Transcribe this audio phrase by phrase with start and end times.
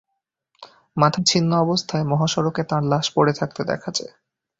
[0.97, 4.13] মাথা ছিন্ন অবস্থায় মহাসড়কে তাঁর লাশ পড়ে থাকতে দেখা যায়।